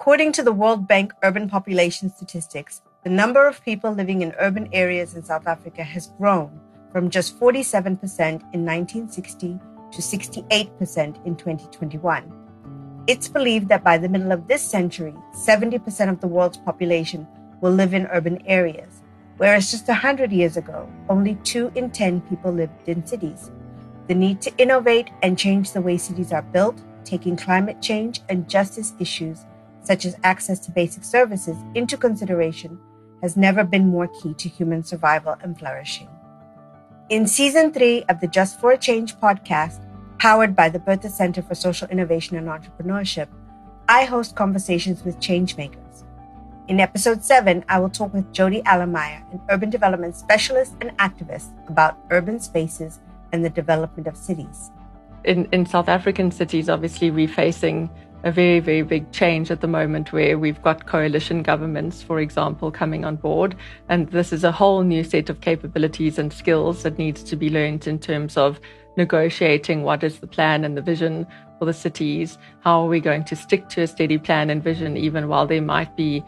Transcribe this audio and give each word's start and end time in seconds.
According 0.00 0.32
to 0.32 0.42
the 0.42 0.50
World 0.50 0.88
Bank 0.88 1.12
Urban 1.22 1.46
Population 1.46 2.08
Statistics, 2.08 2.80
the 3.04 3.10
number 3.10 3.46
of 3.46 3.62
people 3.62 3.92
living 3.92 4.22
in 4.22 4.32
urban 4.40 4.66
areas 4.72 5.14
in 5.14 5.22
South 5.22 5.46
Africa 5.46 5.84
has 5.84 6.14
grown 6.16 6.58
from 6.90 7.10
just 7.10 7.38
47% 7.38 8.00
in 8.54 8.64
1960 8.64 9.58
to 9.92 10.00
68% 10.00 11.26
in 11.26 11.36
2021. 11.36 13.04
It's 13.08 13.28
believed 13.28 13.68
that 13.68 13.84
by 13.84 13.98
the 13.98 14.08
middle 14.08 14.32
of 14.32 14.48
this 14.48 14.62
century, 14.62 15.14
70% 15.34 16.08
of 16.08 16.18
the 16.22 16.28
world's 16.28 16.56
population 16.56 17.28
will 17.60 17.72
live 17.72 17.92
in 17.92 18.06
urban 18.06 18.40
areas, 18.46 19.02
whereas 19.36 19.70
just 19.70 19.86
100 19.86 20.32
years 20.32 20.56
ago, 20.56 20.90
only 21.10 21.34
2 21.44 21.72
in 21.74 21.90
10 21.90 22.22
people 22.22 22.52
lived 22.52 22.88
in 22.88 23.04
cities. 23.04 23.50
The 24.08 24.14
need 24.14 24.40
to 24.40 24.56
innovate 24.56 25.10
and 25.22 25.38
change 25.38 25.72
the 25.72 25.82
way 25.82 25.98
cities 25.98 26.32
are 26.32 26.40
built, 26.40 26.80
taking 27.04 27.36
climate 27.36 27.82
change 27.82 28.22
and 28.30 28.48
justice 28.48 28.94
issues, 28.98 29.44
such 29.82 30.04
as 30.04 30.16
access 30.22 30.58
to 30.60 30.70
basic 30.70 31.04
services, 31.04 31.56
into 31.74 31.96
consideration, 31.96 32.78
has 33.22 33.36
never 33.36 33.64
been 33.64 33.88
more 33.88 34.08
key 34.08 34.34
to 34.34 34.48
human 34.48 34.82
survival 34.82 35.36
and 35.42 35.58
flourishing. 35.58 36.08
In 37.08 37.26
season 37.26 37.72
three 37.72 38.04
of 38.08 38.20
the 38.20 38.28
Just 38.28 38.60
for 38.60 38.72
a 38.72 38.78
Change 38.78 39.16
podcast, 39.16 39.84
powered 40.18 40.54
by 40.54 40.68
the 40.68 40.78
Bertha 40.78 41.08
Center 41.08 41.42
for 41.42 41.54
Social 41.54 41.88
Innovation 41.88 42.36
and 42.36 42.46
Entrepreneurship, 42.46 43.28
I 43.88 44.04
host 44.04 44.36
conversations 44.36 45.04
with 45.04 45.18
changemakers. 45.18 46.04
In 46.68 46.78
episode 46.78 47.24
seven, 47.24 47.64
I 47.68 47.80
will 47.80 47.88
talk 47.88 48.14
with 48.14 48.32
Jodi 48.32 48.62
Allemeier, 48.62 49.28
an 49.32 49.40
urban 49.50 49.70
development 49.70 50.14
specialist 50.14 50.74
and 50.80 50.96
activist, 50.98 51.48
about 51.68 51.98
urban 52.10 52.38
spaces 52.38 53.00
and 53.32 53.44
the 53.44 53.50
development 53.50 54.06
of 54.06 54.16
cities. 54.16 54.70
In, 55.24 55.46
in 55.52 55.66
South 55.66 55.88
African 55.88 56.30
cities, 56.30 56.68
obviously, 56.68 57.10
we're 57.10 57.26
facing 57.26 57.90
a 58.22 58.30
very, 58.30 58.60
very 58.60 58.82
big 58.82 59.10
change 59.12 59.50
at 59.50 59.60
the 59.60 59.66
moment 59.66 60.12
where 60.12 60.38
we've 60.38 60.62
got 60.62 60.86
coalition 60.86 61.42
governments, 61.42 62.02
for 62.02 62.20
example, 62.20 62.70
coming 62.70 63.04
on 63.04 63.16
board. 63.16 63.56
And 63.88 64.08
this 64.10 64.32
is 64.32 64.44
a 64.44 64.52
whole 64.52 64.82
new 64.82 65.04
set 65.04 65.30
of 65.30 65.40
capabilities 65.40 66.18
and 66.18 66.32
skills 66.32 66.82
that 66.82 66.98
needs 66.98 67.22
to 67.24 67.36
be 67.36 67.50
learned 67.50 67.86
in 67.86 67.98
terms 67.98 68.36
of 68.36 68.60
negotiating 68.96 69.82
what 69.82 70.04
is 70.04 70.18
the 70.18 70.26
plan 70.26 70.64
and 70.64 70.76
the 70.76 70.82
vision 70.82 71.26
for 71.58 71.64
the 71.64 71.72
cities. 71.72 72.38
How 72.60 72.82
are 72.82 72.88
we 72.88 73.00
going 73.00 73.24
to 73.24 73.36
stick 73.36 73.68
to 73.70 73.82
a 73.82 73.86
steady 73.86 74.18
plan 74.18 74.50
and 74.50 74.62
vision, 74.62 74.96
even 74.96 75.28
while 75.28 75.46
there 75.46 75.62
might 75.62 75.96
be 75.96 76.24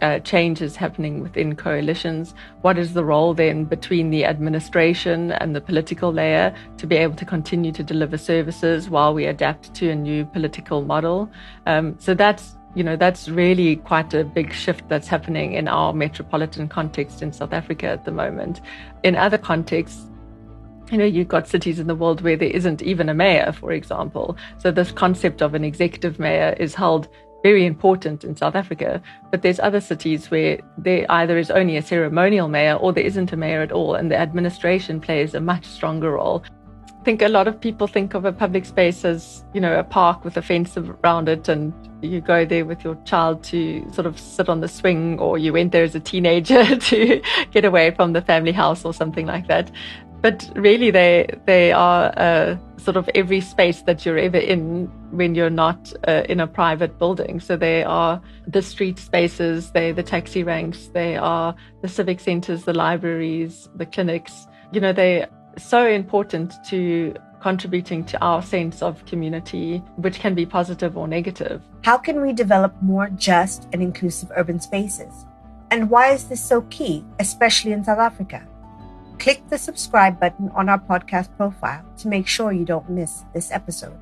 uh, 0.00 0.18
changes 0.20 0.76
happening 0.76 1.20
within 1.20 1.54
coalitions? 1.54 2.34
What 2.62 2.78
is 2.78 2.94
the 2.94 3.04
role 3.04 3.34
then 3.34 3.64
between 3.64 4.10
the 4.10 4.24
administration 4.24 5.32
and 5.32 5.54
the 5.54 5.60
political 5.60 6.12
layer 6.12 6.54
to 6.78 6.86
be 6.86 6.96
able 6.96 7.16
to 7.16 7.24
continue 7.24 7.72
to 7.72 7.82
deliver 7.82 8.16
services 8.16 8.88
while 8.88 9.12
we 9.14 9.26
adapt 9.26 9.74
to 9.74 9.90
a 9.90 9.94
new 9.94 10.24
political 10.24 10.82
model? 10.82 11.30
Um, 11.66 11.96
so 11.98 12.14
that's 12.14 12.56
you 12.74 12.82
know 12.82 12.96
that's 12.96 13.28
really 13.28 13.76
quite 13.76 14.14
a 14.14 14.24
big 14.24 14.52
shift 14.52 14.88
that's 14.88 15.06
happening 15.06 15.52
in 15.52 15.68
our 15.68 15.92
metropolitan 15.92 16.68
context 16.68 17.20
in 17.20 17.32
South 17.32 17.52
Africa 17.52 17.86
at 17.86 18.04
the 18.04 18.12
moment. 18.12 18.60
In 19.02 19.14
other 19.14 19.36
contexts, 19.36 20.08
you 20.90 20.98
know, 20.98 21.04
you've 21.04 21.28
got 21.28 21.48
cities 21.48 21.78
in 21.78 21.86
the 21.86 21.94
world 21.94 22.20
where 22.20 22.36
there 22.36 22.50
isn't 22.50 22.82
even 22.82 23.08
a 23.08 23.14
mayor, 23.14 23.52
for 23.52 23.72
example. 23.72 24.36
So 24.58 24.70
this 24.70 24.92
concept 24.92 25.40
of 25.40 25.54
an 25.54 25.64
executive 25.64 26.18
mayor 26.18 26.54
is 26.58 26.74
held 26.74 27.08
very 27.42 27.66
important 27.66 28.24
in 28.24 28.36
South 28.36 28.54
Africa. 28.54 29.02
But 29.30 29.42
there's 29.42 29.60
other 29.60 29.80
cities 29.80 30.30
where 30.30 30.60
there 30.78 31.06
either 31.10 31.38
is 31.38 31.50
only 31.50 31.76
a 31.76 31.82
ceremonial 31.82 32.48
mayor 32.48 32.74
or 32.74 32.92
there 32.92 33.04
isn't 33.04 33.32
a 33.32 33.36
mayor 33.36 33.62
at 33.62 33.72
all, 33.72 33.94
and 33.94 34.10
the 34.10 34.16
administration 34.16 35.00
plays 35.00 35.34
a 35.34 35.40
much 35.40 35.64
stronger 35.64 36.12
role. 36.12 36.44
I 37.02 37.04
think 37.04 37.20
a 37.20 37.28
lot 37.28 37.48
of 37.48 37.60
people 37.60 37.88
think 37.88 38.14
of 38.14 38.24
a 38.24 38.32
public 38.32 38.64
space 38.64 39.04
as, 39.04 39.44
you 39.52 39.60
know, 39.60 39.76
a 39.76 39.82
park 39.82 40.24
with 40.24 40.36
a 40.36 40.42
fence 40.42 40.76
around 40.76 41.28
it 41.28 41.48
and 41.48 41.72
you 42.00 42.20
go 42.20 42.44
there 42.44 42.64
with 42.64 42.84
your 42.84 42.94
child 43.04 43.42
to 43.44 43.84
sort 43.92 44.06
of 44.06 44.20
sit 44.20 44.48
on 44.48 44.60
the 44.60 44.68
swing 44.68 45.18
or 45.18 45.36
you 45.36 45.52
went 45.52 45.72
there 45.72 45.82
as 45.82 45.96
a 45.96 46.00
teenager 46.00 46.76
to 46.78 47.20
get 47.50 47.64
away 47.64 47.90
from 47.90 48.12
the 48.12 48.22
family 48.22 48.52
house 48.52 48.84
or 48.84 48.94
something 48.94 49.26
like 49.26 49.48
that 49.48 49.68
but 50.22 50.48
really 50.54 50.90
they 50.90 51.28
they 51.46 51.72
are 51.72 52.12
uh, 52.16 52.56
sort 52.78 52.96
of 52.96 53.10
every 53.14 53.40
space 53.40 53.82
that 53.82 54.06
you're 54.06 54.18
ever 54.18 54.38
in 54.38 54.86
when 55.10 55.34
you're 55.34 55.50
not 55.50 55.92
uh, 56.08 56.22
in 56.28 56.40
a 56.40 56.46
private 56.46 56.98
building. 56.98 57.40
So 57.40 57.56
they 57.56 57.82
are 57.82 58.20
the 58.46 58.62
street 58.62 58.98
spaces 58.98 59.72
they 59.72 59.92
the 59.92 60.02
taxi 60.02 60.42
ranks 60.44 60.88
they 60.94 61.16
are 61.16 61.54
the 61.82 61.88
civic 61.88 62.20
centers 62.20 62.64
the 62.64 62.72
libraries 62.72 63.68
the 63.74 63.86
clinics. 63.86 64.46
You 64.72 64.80
know 64.80 64.92
they're 64.92 65.28
so 65.58 65.86
important 65.86 66.54
to 66.68 67.14
contributing 67.40 68.04
to 68.04 68.16
our 68.22 68.40
sense 68.40 68.82
of 68.82 69.04
community 69.04 69.78
which 69.96 70.20
can 70.20 70.34
be 70.34 70.46
positive 70.46 70.96
or 70.96 71.08
negative. 71.08 71.60
How 71.82 71.98
can 71.98 72.22
we 72.22 72.32
develop 72.32 72.72
more 72.80 73.08
just 73.08 73.68
and 73.72 73.82
inclusive 73.82 74.30
urban 74.36 74.60
spaces? 74.60 75.26
And 75.72 75.90
why 75.90 76.12
is 76.12 76.28
this 76.28 76.44
so 76.44 76.62
key 76.62 77.04
especially 77.18 77.72
in 77.72 77.82
south 77.82 77.98
africa 77.98 78.46
Click 79.22 79.48
the 79.50 79.56
subscribe 79.56 80.18
button 80.18 80.50
on 80.50 80.68
our 80.68 80.80
podcast 80.80 81.30
profile 81.36 81.84
to 81.98 82.08
make 82.08 82.26
sure 82.26 82.50
you 82.50 82.64
don't 82.64 82.90
miss 82.90 83.22
this 83.32 83.52
episode. 83.52 83.96